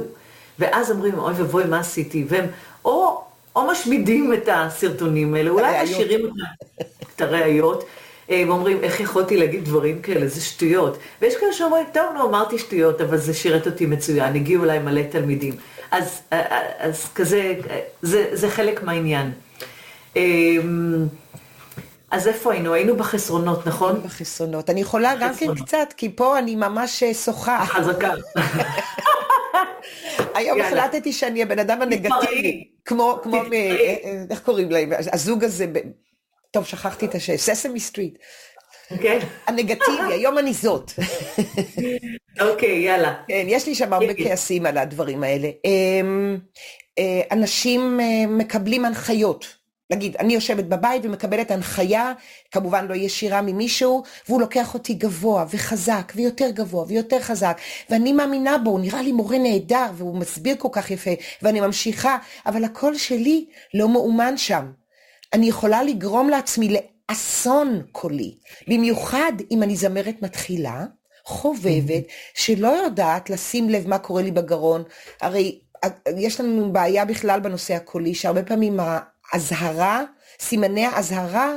[0.59, 2.25] ואז אומרים, אוי ואבוי, מה עשיתי?
[2.29, 2.47] והם
[2.85, 3.25] או,
[3.57, 6.31] או משמידים את הסרטונים האלה, אולי משאירים
[7.17, 7.85] את הראיות.
[8.31, 10.99] אה, ואומרים, איך יכולתי להגיד דברים כאלה, זה שטויות.
[11.23, 15.03] ויש כאלה שאומרים, טוב, לא אמרתי שטויות, אבל זה שירת אותי מצוין, הגיעו אליי מלא
[15.11, 15.55] תלמידים.
[15.91, 17.55] אז, אה, אה, אז כזה,
[18.03, 19.33] זה, זה חלק מהעניין.
[20.17, 21.07] אמ,
[22.11, 22.75] אז איפה היינו?
[22.75, 24.03] היינו בחסרונות, נכון?
[24.03, 24.71] בחסרונות.
[24.71, 27.67] אני יכולה גם כן קצת, כי פה אני ממש שוחה.
[27.67, 28.11] חזקה.
[30.35, 33.43] היום החלטתי שאני הבן אדם הנגטיבי, כמו, כמו,
[34.31, 35.67] איך קוראים להם, הזוג הזה
[36.57, 38.19] טוב, שכחתי את השם, ססמי סטריט.
[39.03, 39.19] כן.
[39.47, 40.93] הנגטיבי, היום אני זאת.
[42.41, 43.15] אוקיי, יאללה.
[43.29, 44.25] כן, יש לי שם הרבה כן.
[44.25, 45.51] כעסים על הדברים האלה.
[45.65, 46.39] אמ,
[46.99, 49.57] אה, אנשים אה, מקבלים הנחיות.
[49.91, 52.13] נגיד, אני יושבת בבית ומקבלת הנחיה,
[52.51, 58.59] כמובן לא ישירה ממישהו, והוא לוקח אותי גבוה וחזק ויותר גבוה ויותר חזק, ואני מאמינה
[58.59, 61.11] בו, הוא נראה לי מורה נהדר, והוא מסביר כל כך יפה,
[61.43, 64.67] ואני ממשיכה, אבל הקול שלי לא מאומן שם.
[65.33, 66.77] אני יכולה לגרום לעצמי
[67.11, 68.35] לאסון קולי,
[68.69, 70.85] במיוחד אם אני זמרת מתחילה,
[71.25, 74.83] חובבת, שלא יודעת לשים לב מה קורה לי בגרון.
[75.21, 75.61] הרי
[76.17, 78.81] יש לנו בעיה בכלל בנושא הקולי, שהרבה פעמים
[79.33, 80.03] האזהרה,
[80.41, 81.55] סימני האזהרה,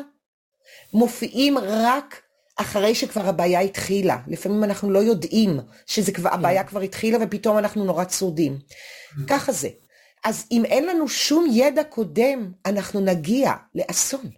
[0.93, 2.21] מופיעים רק
[2.55, 4.17] אחרי שכבר הבעיה התחילה.
[4.27, 8.59] לפעמים אנחנו לא יודעים שהבעיה כבר התחילה ופתאום אנחנו נורא צרודים.
[9.27, 9.69] ככה זה.
[10.25, 14.29] אז אם אין לנו שום ידע קודם, אנחנו נגיע לאסון.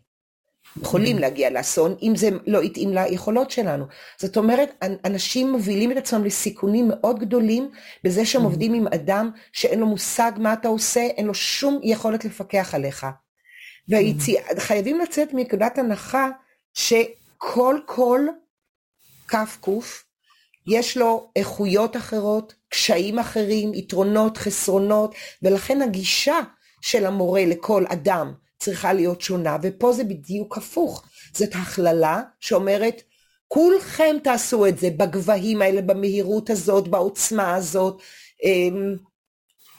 [0.82, 1.20] יכולים.
[1.20, 3.86] להגיע לאסון, אם זה לא יתאים ליכולות שלנו.
[4.17, 7.72] זאת אומרת, אנשים מובילים את עצמם לסיכונים מאוד גדולים
[8.04, 8.46] בזה שהם mm-hmm.
[8.46, 13.06] עובדים עם אדם שאין לו מושג מה אתה עושה, אין לו שום יכולת לפקח עליך.
[13.89, 15.04] וחייבים mm-hmm.
[15.04, 16.30] לצאת מנקודת הנחה
[16.74, 18.30] שכל קול,
[19.60, 20.04] קוף,
[20.67, 26.39] יש לו איכויות אחרות, קשיים אחרים, יתרונות, חסרונות, ולכן הגישה
[26.81, 31.03] של המורה לכל אדם צריכה להיות שונה, ופה זה בדיוק הפוך.
[31.34, 33.01] זאת הכללה שאומרת,
[33.47, 38.01] כולכם תעשו את זה בגבהים האלה, במהירות הזאת, בעוצמה הזאת,
[38.43, 38.95] אמ,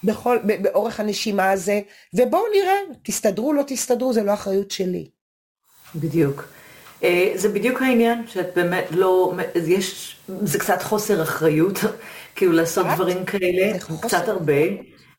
[0.04, 1.80] בכל, באורך הנשימה הזה,
[2.14, 5.08] ובואו נראה, תסתדרו, לא תסתדרו, זה לא אחריות שלי.
[5.94, 6.44] בדיוק.
[7.04, 9.32] אה, זה בדיוק העניין, שאת באמת לא,
[9.66, 11.78] יש, זה קצת חוסר אחריות,
[12.36, 14.62] כאילו לעשות דברים כאלה, קצת הרבה.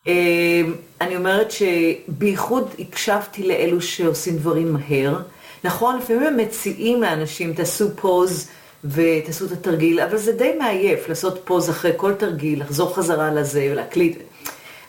[0.08, 0.62] אה,
[1.02, 5.22] אני אומרת שבייחוד הקשבתי לאלו שעושים דברים מהר.
[5.64, 8.50] נכון, לפעמים הם מציעים לאנשים, תעשו פוז
[8.86, 13.70] ותעשו את התרגיל, אבל זה די מעייף לעשות פוז אחרי כל תרגיל, לחזור חזרה לזה
[13.72, 14.18] ולהקליט.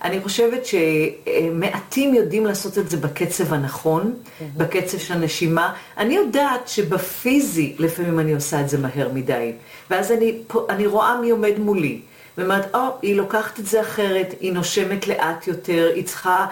[0.02, 4.14] אני חושבת שמעטים יודעים לעשות את זה בקצב הנכון,
[4.56, 5.74] בקצב של הנשימה.
[5.98, 9.52] אני יודעת שבפיזי לפעמים אני עושה את זה מהר מדי,
[9.90, 12.00] ואז אני, אני רואה מי עומד מולי.
[12.38, 16.46] ואומרת, או, oh, היא לוקחת את זה אחרת, היא נושמת לאט יותר, היא צריכה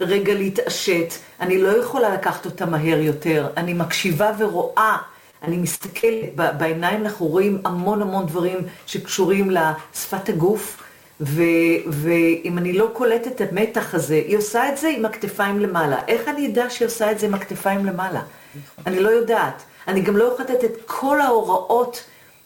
[0.00, 4.96] רגע להתעשת, אני לא יכולה לקחת אותה מהר יותר, אני מקשיבה ורואה,
[5.42, 10.82] אני מסתכלת, בעיניים אנחנו רואים המון המון דברים שקשורים לשפת הגוף.
[11.20, 15.98] ואם אני לא קולטת את המתח הזה, היא עושה את זה עם הכתפיים למעלה.
[16.08, 18.20] איך אני אדע שהיא עושה את זה עם הכתפיים למעלה?
[18.20, 18.84] נכון.
[18.86, 19.62] אני לא יודעת.
[19.88, 22.04] אני גם לא יכולה לתת את כל ההוראות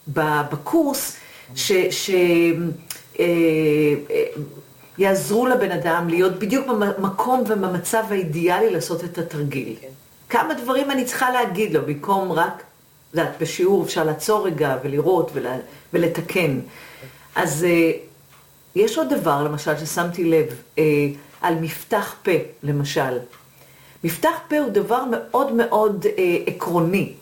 [0.09, 1.16] בקורס
[1.55, 2.67] שיעזרו
[5.47, 6.67] אה, אה, לבן אדם להיות בדיוק
[6.99, 9.75] במקום ובמצב האידיאלי לעשות את התרגיל.
[9.81, 9.89] כן.
[10.29, 12.63] כמה דברים אני צריכה להגיד לו, במקום רק,
[13.15, 15.31] יודעת, בשיעור אפשר לעצור רגע ולראות
[15.93, 16.61] ולתקן.
[17.35, 17.93] אז אה,
[18.75, 20.47] יש עוד דבר, למשל, ששמתי לב,
[20.79, 20.85] אה,
[21.41, 22.33] על מפתח פה,
[22.63, 23.19] למשל.
[24.05, 27.13] מפתח פה הוא דבר מאוד מאוד אה, עקרוני.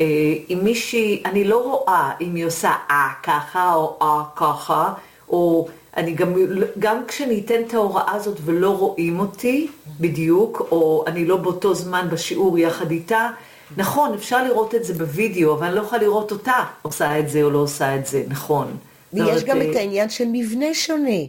[0.00, 0.06] אה,
[0.50, 4.92] אם מישהי, אני לא רואה אם היא עושה אה ככה או אה ככה,
[5.28, 6.34] או אני גם,
[6.78, 9.68] גם כשאני אתן את ההוראה הזאת ולא רואים אותי
[10.00, 13.30] בדיוק, או אני לא באותו זמן בשיעור יחד איתה,
[13.76, 17.42] נכון, אפשר לראות את זה בווידאו, אבל אני לא יכולה לראות אותה עושה את זה
[17.42, 18.76] או לא עושה את זה, נכון.
[19.12, 21.20] ויש גם את העניין של מבנה שונה.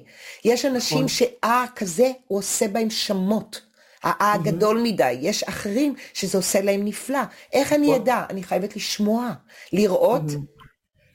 [0.45, 1.07] יש אנשים נכון.
[1.07, 3.61] שאה כזה, הוא עושה בהם שמות.
[4.03, 5.17] האה גדול מדי.
[5.21, 7.19] יש אחרים שזה עושה להם נפלא.
[7.53, 8.25] איך אני אדע?
[8.29, 9.31] אני חייבת לשמוע,
[9.73, 10.23] לראות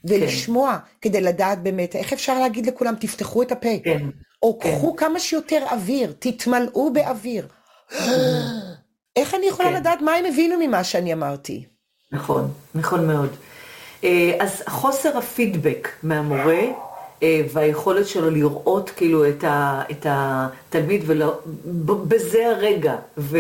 [0.05, 3.79] ולשמוע, כדי לדעת באמת, איך אפשר להגיד לכולם, תפתחו את הפה.
[3.85, 4.07] כן.
[4.43, 7.47] או קחו כמה שיותר אוויר, תתמלאו באוויר.
[9.17, 11.65] איך אני יכולה לדעת מה הם הבינו ממה שאני אמרתי?
[12.13, 13.37] נכון, נכון מאוד.
[14.05, 16.63] אה, אז חוסר הפידבק מהמורה
[17.23, 21.39] והיכולת שלו לראות כאילו את, ה, את התלמיד ולא,
[21.85, 23.39] בזה הרגע ו,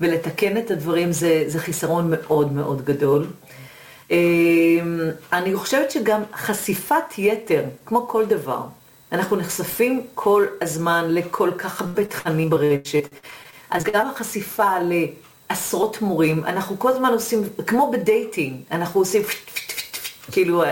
[0.00, 3.26] ולתקן את הדברים זה, זה חיסרון מאוד מאוד גדול.
[4.10, 4.16] אה,
[5.32, 8.60] אני חושבת שגם חשיפת יתר, כמו כל דבר,
[9.12, 13.08] אנחנו נחשפים כל הזמן לכל כך הרבה תכנים ברשת,
[13.70, 14.72] אז גם החשיפה
[15.50, 19.22] לעשרות מורים, אנחנו כל הזמן עושים, כמו בדייטינג, אנחנו עושים
[20.32, 20.62] כאילו,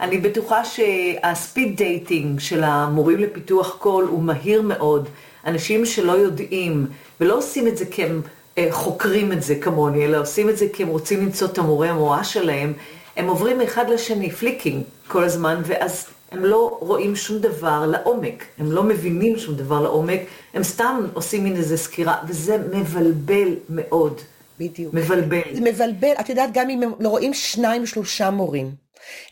[0.00, 5.08] אני בטוחה שה speed dating של המורים לפיתוח קול הוא מהיר מאוד.
[5.46, 6.86] אנשים שלא יודעים,
[7.20, 8.22] ולא עושים את זה כי הם
[8.58, 11.90] אה, חוקרים את זה כמוני, אלא עושים את זה כי הם רוצים למצוא את המורה
[11.90, 12.72] המורה שלהם,
[13.16, 18.72] הם עוברים מאחד לשני flicking כל הזמן, ואז הם לא רואים שום דבר לעומק, הם
[18.72, 20.20] לא מבינים שום דבר לעומק,
[20.54, 24.20] הם סתם עושים מין איזה סקירה, וזה מבלבל מאוד.
[24.58, 24.94] בדיוק.
[24.94, 25.40] מבלבל.
[25.52, 28.70] זה מבלבל, את יודעת, גם אם הם לא רואים שניים, שלושה מורים.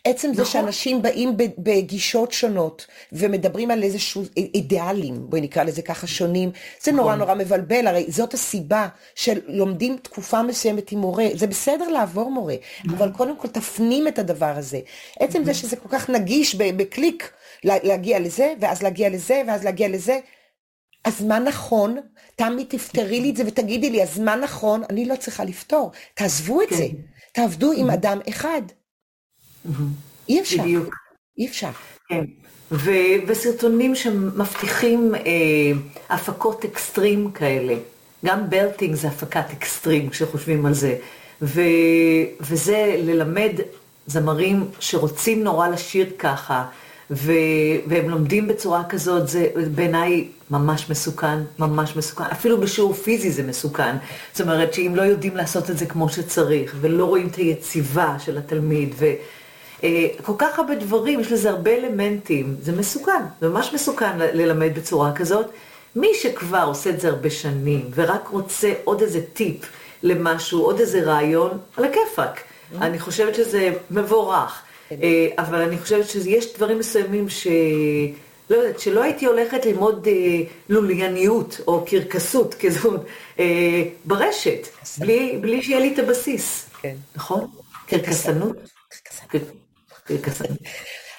[0.04, 0.52] עצם זה נכון.
[0.52, 6.50] שאנשים באים בגישות שונות ומדברים על איזשהו אידיאלים, בואי נקרא לזה ככה שונים,
[6.82, 7.18] זה נורא נכון.
[7.18, 12.98] נורא מבלבל, הרי זאת הסיבה שלומדים תקופה מסוימת עם מורה, זה בסדר לעבור מורה, נכון.
[12.98, 14.80] אבל קודם כל תפנים את הדבר הזה.
[15.20, 17.32] עצם זה שזה כל כך נגיש בקליק
[17.64, 20.18] להגיע לזה, ואז להגיע לזה, ואז להגיע לזה,
[21.04, 21.96] אז מה נכון?
[22.36, 24.82] תמי תפתרי לי את זה ותגידי לי, אז מה נכון?
[24.90, 25.92] אני לא צריכה לפתור.
[26.14, 26.88] תעזבו את זה.
[26.88, 26.96] כן.
[27.32, 28.62] תעבדו עם אדם אחד.
[30.28, 30.62] אי אפשר.
[30.62, 30.94] בדיוק.
[31.38, 31.70] אי אפשר.
[32.09, 32.24] כן.
[32.72, 32.90] ו-
[33.26, 35.20] וסרטונים שמבטיחים אה,
[36.11, 37.74] הפקות אקסטרים כאלה.
[38.24, 40.96] גם בלטינג זה הפקת אקסטרים, כשחושבים על זה.
[41.42, 41.61] ו-
[42.40, 43.52] וזה ללמד
[44.07, 46.64] זמרים שרוצים נורא לשיר ככה,
[47.11, 47.33] ו-
[47.87, 52.24] והם לומדים בצורה כזאת, זה בעיניי ממש מסוכן, ממש מסוכן.
[52.24, 53.96] אפילו בשיעור פיזי זה מסוכן.
[54.33, 58.38] זאת אומרת שאם לא יודעים לעשות את זה כמו שצריך, ולא רואים את היציבה של
[58.38, 59.07] התלמיד, ו...
[59.84, 64.74] אה, כל כך הרבה דברים, יש לזה הרבה אלמנטים, זה מסוכן, זה ממש מסוכן ללמד
[64.74, 65.46] בצורה כזאת.
[65.96, 69.56] מי שכבר עושה את זה הרבה שנים, ורק רוצה עוד איזה טיפ
[70.02, 72.36] למשהו, עוד איזה רעיון, על הכיפאק.
[72.40, 72.82] Mm-hmm.
[72.82, 74.62] אני חושבת שזה מבורך.
[74.88, 74.96] כן.
[75.02, 77.46] אה, אבל אני חושבת שיש דברים מסוימים ש...
[78.50, 80.12] לא יודעת, שלא הייתי הולכת ללמוד אה,
[80.68, 83.00] לולייניות או קרקסות כזאת
[83.38, 86.70] אה, ברשת, בלי, בלי שיהיה לי את הבסיס.
[86.82, 86.94] כן.
[87.16, 87.46] נכון?
[87.86, 88.56] קרקסנות.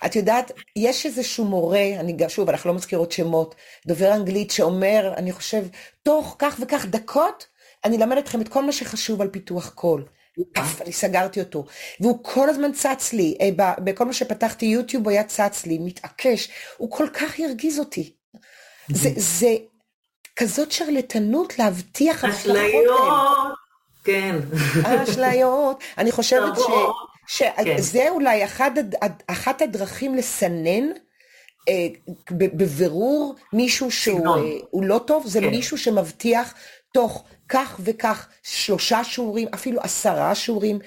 [0.06, 3.56] את יודעת, יש איזשהו מורה, אני גם, שוב, אנחנו לא מזכירות שמות,
[3.88, 5.66] דובר אנגלית שאומר, אני חושב,
[6.04, 7.48] תוך כך וכך דקות,
[7.86, 10.06] אני אלמד אתכם את כל מה שחשוב על פיתוח קול.
[10.82, 11.66] אני סגרתי אותו.
[12.00, 16.50] והוא כל הזמן צץ לי, אה, בכל מה שפתחתי יוטיוב הוא היה צץ לי, מתעקש,
[16.78, 18.14] הוא כל כך הרגיז אותי.
[18.90, 19.56] זה, זה
[20.36, 22.98] כזאת שרלטנות להבטיח הבטחות אשליות,
[24.04, 24.36] כן.
[24.86, 25.84] אשליות.
[25.98, 26.62] אני חושבת ש...
[27.30, 28.10] שזה כן.
[28.10, 28.72] אולי אחד,
[29.28, 30.90] אחת הדרכים לסנן
[31.70, 31.88] אה,
[32.32, 35.50] בבירור מישהו שהוא אה, לא טוב, זה כן.
[35.50, 36.54] מישהו שמבטיח
[36.94, 40.80] תוך כך וכך שלושה שיעורים, אפילו עשרה שיעורים,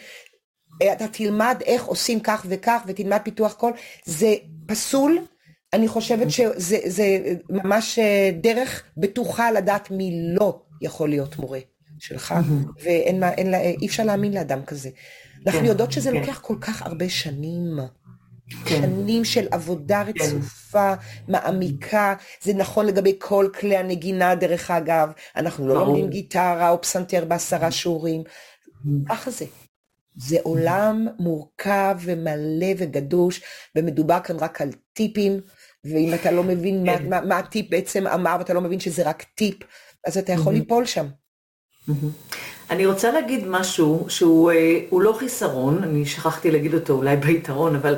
[0.83, 3.72] אה, אתה תלמד איך עושים כך וכך ותלמד פיתוח קול,
[4.05, 4.35] זה
[4.66, 5.18] פסול,
[5.72, 7.18] אני חושבת שזה
[7.50, 11.61] ממש אה, דרך בטוחה לדעת מי לא יכול להיות מורה
[11.98, 12.35] שלך,
[12.83, 14.90] ואין אי אפשר להאמין לאדם כזה.
[15.46, 16.16] אנחנו כן, יודעות שזה כן.
[16.16, 17.78] לוקח כל כך הרבה שנים.
[18.64, 18.81] כן.
[18.83, 20.11] שנים של עבודה כן.
[20.11, 21.33] רצופה, כן.
[21.33, 27.24] מעמיקה, זה נכון לגבי כל כלי הנגינה דרך אגב, אנחנו לא לומדים גיטרה או פסנתר
[27.24, 28.22] בעשרה שיעורים,
[29.09, 29.44] ככה זה.
[30.16, 33.40] זה עולם מורכב ומלא וגדוש,
[33.76, 35.40] ומדובר כאן רק על טיפים,
[35.85, 37.09] ואם אתה לא מבין כן.
[37.09, 39.57] מה, מה, מה הטיפ בעצם אמר ואתה לא מבין שזה רק טיפ,
[40.07, 41.07] אז אתה יכול ליפול שם.
[42.72, 47.94] אני רוצה להגיד משהו שהוא אה, לא חיסרון, אני שכחתי להגיד אותו אולי ביתרון, אבל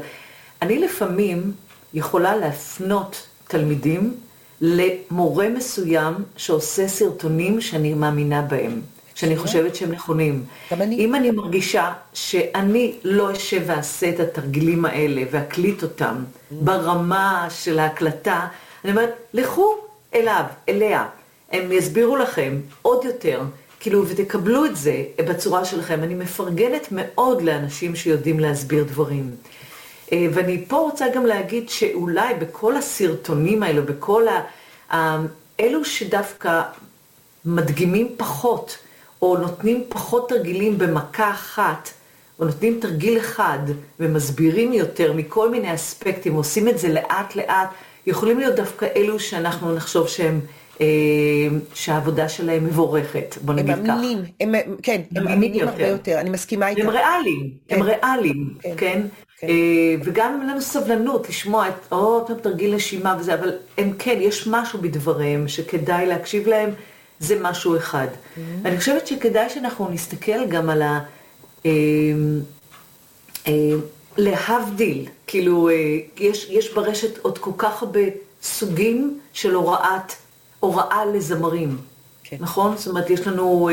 [0.63, 1.53] אני לפעמים
[1.95, 4.15] יכולה להפנות תלמידים
[4.61, 8.81] למורה מסוים שעושה סרטונים שאני מאמינה בהם.
[9.15, 10.45] שאני חושבת שהם נכונים.
[10.73, 10.97] גם אני.
[10.97, 16.15] אם אני מרגישה שאני לא אשב ואעשה את התרגילים האלה ואקליט אותם
[16.51, 18.47] ברמה של ההקלטה,
[18.85, 19.77] אני אומרת, לכו
[20.15, 21.07] אליו, אליה,
[21.53, 23.41] הם יסבירו לכם עוד יותר,
[23.85, 26.03] כאילו, ותקבלו את זה בצורה שלכם.
[26.03, 29.31] אני מפרגנת מאוד לאנשים שיודעים להסביר דברים.
[30.13, 34.23] אה, ואני פה רוצה גם להגיד שאולי בכל הסרטונים האלו, בכל
[34.93, 35.25] ה...
[35.61, 36.63] אלו שדווקא
[37.45, 38.79] מדגימים פחות,
[39.23, 41.91] או נותנים פחות תרגילים במכה אחת,
[42.39, 43.59] או נותנים תרגיל אחד
[44.01, 47.69] ומסבירים יותר מכל מיני אספקטים, עושים את זה לאט לאט,
[48.07, 50.41] יכולים להיות דווקא אלו שאנחנו נחשוב שהם,
[51.75, 53.81] שהעבודה שלהם מבורכת, בוא נגיד כך.
[53.81, 56.81] הם אמינים, הם, כן, הם אמינים הרבה יותר, אני מסכימה איתך.
[56.81, 57.77] הם ריאליים, כן.
[57.77, 58.75] הם ריאליים, כן?
[58.77, 59.03] כן?
[59.39, 59.47] כן.
[59.49, 64.19] אה, וגם אין לנו סבלנות לשמוע את, עוד פעם תרגיל נשימה וזה, אבל הם כן,
[64.21, 66.71] יש משהו בדבריהם שכדאי להקשיב להם,
[67.21, 68.07] זה משהו אחד.
[68.07, 68.41] Mm-hmm.
[68.65, 71.01] אני חושבת שכדאי שאנחנו נסתכל גם על ה...
[71.67, 71.71] אה,
[73.47, 73.53] אה,
[74.17, 75.71] להבדיל, כאילו,
[76.19, 78.01] יש, יש ברשת עוד כל כך הרבה
[78.43, 80.13] סוגים של הוראת,
[80.65, 81.77] הוראה לזמרים,
[82.25, 82.37] כן.
[82.41, 82.77] נכון?
[82.77, 83.71] זאת אומרת, יש לנו,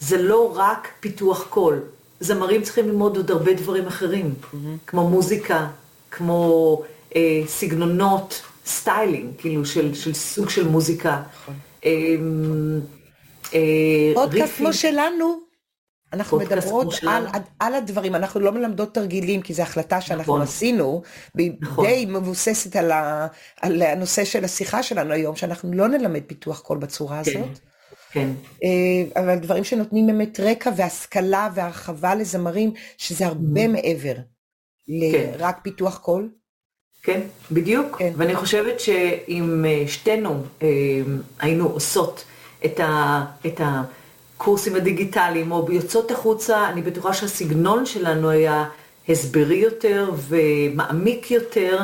[0.00, 1.80] זה לא רק פיתוח קול,
[2.20, 4.56] זמרים צריכים ללמוד עוד הרבה דברים אחרים, mm-hmm.
[4.86, 5.66] כמו מוזיקה,
[6.10, 6.82] כמו
[7.16, 11.22] אה, סגנונות, styling, כאילו של, של סוג של מוזיקה.
[11.42, 11.54] נכון.
[11.84, 11.90] אה,
[13.54, 15.40] אה, פודקאסט כמו שלנו,
[16.12, 17.26] אנחנו מדברות על,
[17.58, 20.42] על הדברים, אנחנו לא מלמדות תרגילים, כי זו החלטה שאנחנו נכון.
[20.42, 21.02] עשינו,
[21.34, 21.86] והיא נכון.
[21.86, 23.26] די מבוססת על, ה,
[23.60, 27.30] על הנושא של השיחה שלנו היום, שאנחנו לא נלמד פיתוח קול בצורה כן.
[27.30, 27.58] הזאת.
[28.12, 28.28] כן.
[28.64, 33.68] אה, אבל דברים שנותנים באמת רקע והשכלה והרחבה לזמרים, שזה הרבה mm-hmm.
[33.68, 34.14] מעבר
[34.88, 35.60] לרק כן.
[35.62, 36.28] פיתוח קול.
[37.02, 37.20] כן,
[37.52, 37.98] בדיוק.
[37.98, 38.12] כן.
[38.16, 40.68] ואני חושבת שאם אה, שתינו אה,
[41.38, 42.24] היינו עושות
[42.64, 43.60] את, ה, את
[44.36, 48.64] הקורסים הדיגיטליים, או יוצאות החוצה, אני בטוחה שהסגנון שלנו היה
[49.08, 51.78] הסברי יותר ומעמיק יותר,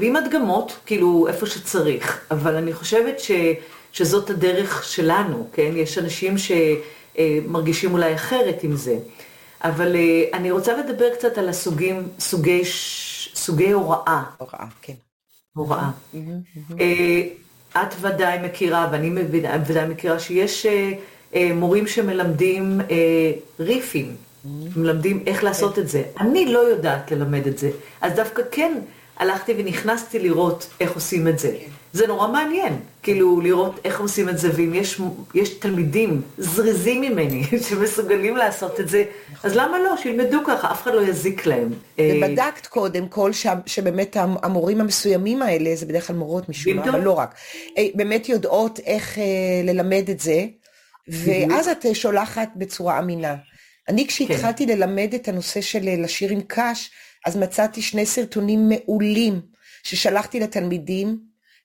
[0.00, 2.20] ועם הדגמות, כאילו, איפה שצריך.
[2.30, 3.30] אבל אני חושבת ש...
[3.94, 5.72] שזאת הדרך שלנו, כן?
[5.74, 8.98] יש אנשים שמרגישים אולי אחרת עם זה.
[9.64, 12.62] אבל אה, אני רוצה לדבר קצת על הסוגים, סוגי,
[13.34, 14.22] סוגי הוראה.
[14.38, 14.92] הוראה, כן.
[15.54, 15.90] הוראה.
[16.80, 17.22] אה,
[17.82, 19.22] את ודאי מכירה, ואני
[19.66, 20.92] ודאי מכירה, שיש אה,
[21.54, 22.80] מורים שמלמדים
[23.60, 24.16] ריפים,
[24.76, 26.02] מלמדים איך לעשות את זה.
[26.20, 27.70] אני לא יודעת ללמד את זה,
[28.00, 28.78] אז דווקא כן
[29.16, 31.56] הלכתי ונכנסתי לראות איך עושים את זה.
[31.60, 31.70] כן.
[31.94, 35.00] זה נורא מעניין, כאילו לראות איך עושים את זה, ואם יש,
[35.34, 39.04] יש תלמידים זריזים ממני שמסוגלים לעשות את זה,
[39.42, 39.96] אז למה לא?
[39.96, 41.68] שילמדו ככה, אף אחד לא יזיק להם.
[42.00, 47.00] ובדקת קודם כל ש, שבאמת המורים המסוימים האלה, זה בדרך כלל מורות משום מה, אבל
[47.00, 47.34] לא רק,
[47.78, 49.24] אה, באמת יודעות איך אה,
[49.64, 50.46] ללמד את זה,
[51.08, 53.36] ואז את אה, שולחת בצורה אמינה.
[53.88, 54.78] אני כשהתחלתי כן.
[54.78, 56.90] ללמד את הנושא של לשיר עם קאש,
[57.26, 59.40] אז מצאתי שני סרטונים מעולים
[59.82, 61.18] ששלחתי לתלמידים,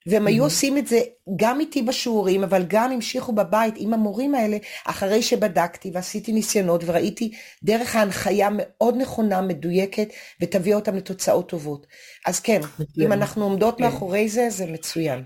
[0.06, 1.00] והם היו עושים את זה
[1.36, 7.32] גם איתי בשיעורים, אבל גם המשיכו בבית עם המורים האלה, אחרי שבדקתי ועשיתי ניסיונות וראיתי
[7.62, 10.08] דרך ההנחיה מאוד נכונה, מדויקת,
[10.40, 11.86] ותביא אותם לתוצאות טובות.
[12.26, 12.60] אז כן.
[12.98, 13.84] אם אנחנו עומדות כן.
[13.84, 15.22] מאחורי זה, זה מצוין.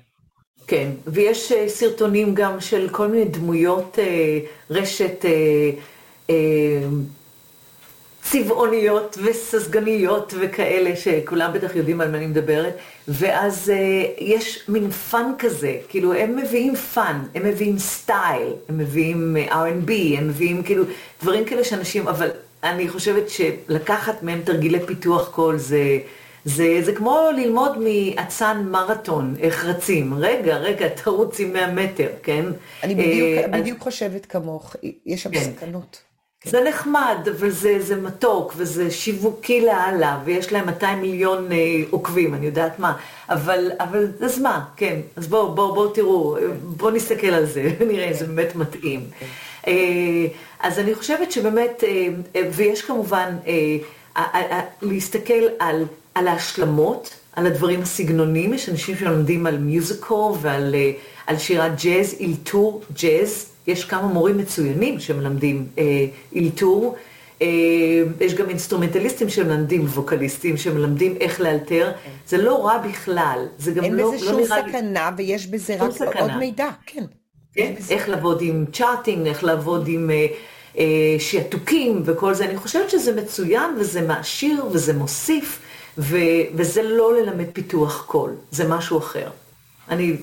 [0.66, 5.24] כן, ויש uh, סרטונים גם של כל מיני דמויות uh, רשת...
[6.28, 6.32] Uh,
[8.22, 12.76] צבעוניות וססגניות וכאלה, שכולם בטח יודעים על מה אני מדברת,
[13.08, 13.72] ואז
[14.18, 20.28] יש מין fun כזה, כאילו הם מביאים fun, הם מביאים style, הם מביאים R&B, הם
[20.28, 20.84] מביאים כאילו
[21.22, 22.30] דברים כאלה שאנשים, אבל
[22.62, 25.98] אני חושבת שלקחת מהם תרגילי פיתוח קול זה...
[26.44, 30.14] זה, זה כמו ללמוד מאצן מרתון, איך רצים.
[30.14, 32.44] רגע, רגע, תרוץ עם 100 מטר, כן?
[32.82, 33.84] אני בדיוק, uh, בדיוק אז...
[33.84, 34.76] חושבת כמוך,
[35.06, 35.40] יש שם כן.
[35.40, 36.02] סכנות.
[36.40, 36.50] כן.
[36.50, 41.56] זה נחמד, אבל זה, מתוק, וזה שיווקי לאללה, ויש להם 200 מיליון אה,
[41.90, 42.96] עוקבים, אני יודעת מה.
[43.28, 45.00] אבל, אבל אז מה, כן.
[45.16, 49.06] אז בואו, בואו, בואו תראו, בואו נסתכל על זה, נראה אם זה באמת מתאים.
[49.18, 49.26] כן.
[49.66, 50.26] אה,
[50.60, 53.52] אז אני חושבת שבאמת, אה, אה ויש כמובן אה,
[54.16, 60.74] אה, אה, להסתכל על, על ההשלמות, על הדברים הסגנוניים, יש אנשים שלומדים על מיוזיקור ועל
[60.74, 60.92] אה,
[61.26, 63.46] על שירת ג'אז, אילתור ג'אז.
[63.66, 66.96] יש כמה מורים מצוינים שמלמדים אה, אילתור.
[67.42, 67.46] אה,
[68.20, 71.92] יש גם אינסטרומנטליסטים שמלמדים, ווקליסטים שמלמדים איך לאלתר.
[72.04, 72.10] כן.
[72.26, 73.46] זה לא רע בכלל.
[73.58, 75.24] זה גם אין לא, בזה לא שום סכנה לי...
[75.24, 76.20] ויש בזה רק סכנה.
[76.20, 77.04] עוד מידע, כן.
[77.54, 80.26] כן, איך לעבוד עם charting, איך לעבוד עם אה,
[80.78, 82.44] אה, שעתוקים וכל זה.
[82.44, 85.60] אני חושבת שזה מצוין וזה מעשיר וזה מוסיף,
[85.98, 86.16] ו,
[86.54, 89.30] וזה לא ללמד פיתוח קול, זה משהו אחר.
[89.88, 90.16] אני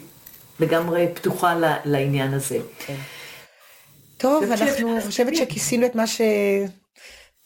[0.60, 1.56] לגמרי פתוחה
[1.86, 2.60] לעניין הזה.
[2.86, 2.96] כן.
[4.18, 6.04] טוב, אנחנו, אני חושבת שכיסינו את מה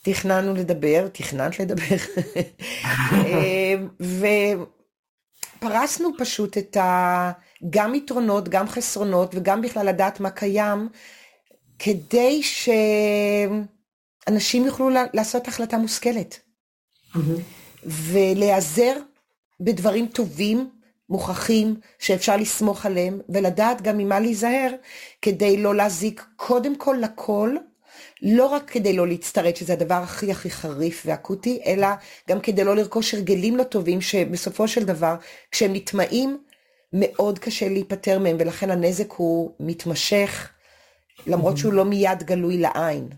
[0.01, 1.95] שתכננו לדבר, תכננת לדבר,
[5.59, 7.32] ופרסנו פשוט את ה...
[7.69, 10.89] גם יתרונות, גם חסרונות, וגם בכלל לדעת מה קיים,
[11.80, 12.41] כדי
[14.28, 16.39] שאנשים יוכלו לעשות החלטה מושכלת.
[17.15, 17.19] Mm-hmm.
[17.86, 18.94] ולהיעזר
[19.60, 20.70] בדברים טובים,
[21.10, 24.72] מוכחים, שאפשר לסמוך עליהם, ולדעת גם ממה להיזהר,
[25.22, 27.56] כדי לא להזיק קודם כל לכל,
[28.22, 31.88] לא רק כדי לא להצטרד, שזה הדבר הכי הכי חריף ואקוטי, אלא
[32.30, 35.16] גם כדי לא לרכוש הרגלים לא טובים, שבסופו של דבר,
[35.52, 36.38] כשהם נטמעים,
[36.94, 40.50] מאוד קשה להיפטר מהם, ולכן הנזק הוא מתמשך,
[41.28, 43.10] למרות שהוא לא מיד גלוי לעין.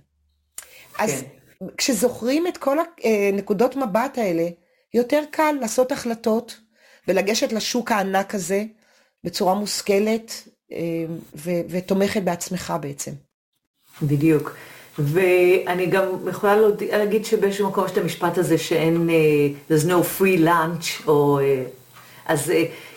[0.99, 1.36] אז כן.
[1.77, 4.47] כשזוכרים את כל הנקודות מבט האלה,
[4.93, 6.57] יותר קל לעשות החלטות
[7.07, 8.63] ולגשת לשוק הענק הזה
[9.23, 10.77] בצורה מושכלת אה,
[11.35, 13.11] ו- ותומכת בעצמך בעצם.
[14.01, 14.55] בדיוק.
[14.99, 16.55] ואני גם יכולה
[16.91, 21.39] להגיד שבאיזשהו מקום יש את המשפט הזה שאין, uh, there's no free lunch, או,
[22.25, 22.51] אז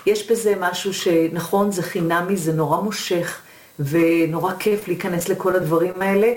[0.06, 3.40] יש בזה משהו שנכון, זה חינמי, זה נורא מושך,
[3.78, 6.32] ונורא כיף להיכנס לכל הדברים האלה,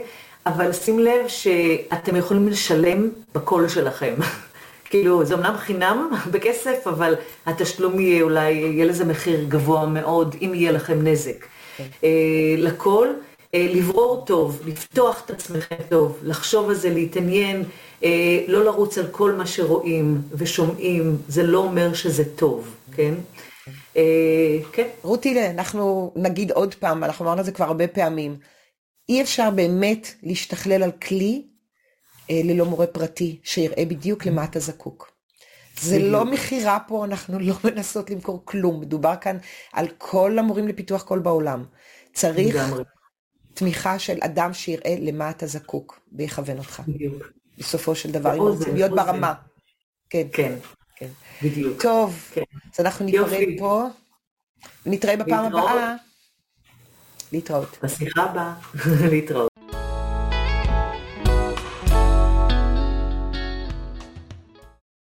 [0.45, 4.13] אבל שים לב שאתם יכולים לשלם בקול שלכם.
[4.89, 7.15] כאילו, זה אמנם חינם בכסף, אבל
[7.45, 11.45] התשלום יהיה אולי, יהיה לזה מחיר גבוה מאוד, אם יהיה לכם נזק.
[11.77, 11.83] כן.
[12.03, 12.09] אה,
[12.57, 13.07] לכל,
[13.53, 17.63] אה, לברור טוב, לפתוח את עצמכם טוב, לחשוב על זה, להתעניין,
[18.03, 18.09] אה,
[18.47, 23.13] לא לרוץ על כל מה שרואים ושומעים, זה לא אומר שזה טוב, כן?
[24.71, 24.87] כן.
[25.01, 28.35] רותי, אנחנו נגיד עוד פעם, אנחנו אמרנו את זה כבר הרבה פעמים,
[29.09, 31.47] אי אפשר באמת להשתכלל על כלי
[32.29, 35.13] אה, ללא מורה פרטי, שיראה בדיוק למה אתה זקוק.
[35.81, 39.37] זה לא מכירה פה, אנחנו לא מנסות למכור כלום, מדובר כאן
[39.73, 41.65] על כל המורים לפיתוח קול בעולם.
[42.13, 42.55] צריך
[43.53, 46.81] תמיכה של אדם שיראה למה אתה זקוק ויכוון אותך.
[46.87, 47.23] בדיוק.
[47.57, 49.33] בסופו של דבר, אם רוצים להיות ברמה.
[50.09, 50.27] כן.
[50.33, 50.55] כן.
[50.95, 51.07] כן.
[51.43, 51.81] בדיוק.
[51.81, 52.41] טוב, כן.
[52.73, 53.87] אז אנחנו ניפרד פה.
[54.85, 55.95] נתראה בפעם הבאה.
[57.33, 57.77] להתראות.
[57.83, 58.53] בשיחה הבאה.
[59.11, 59.52] להתראות.